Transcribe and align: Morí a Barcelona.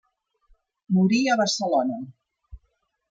Morí 0.97 1.19
a 1.33 1.37
Barcelona. 1.43 2.01